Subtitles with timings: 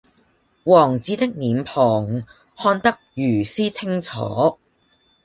[0.63, 2.25] 王子的臉龐
[2.57, 4.57] 看得如斯清楚